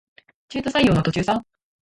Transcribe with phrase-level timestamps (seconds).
[0.49, 1.45] 中途採用の途中さ